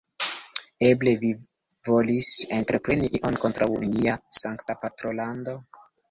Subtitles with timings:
[0.85, 1.27] Eble vi
[1.89, 5.55] volis entrepreni ion kontraŭ nia sankta patrolando?